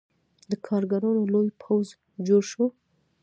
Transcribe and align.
د 0.49 0.51
کارګرانو 0.67 1.21
لوی 1.33 1.49
پوځ 1.61 1.87
جوړ 2.27 2.41
شو. 2.51 2.65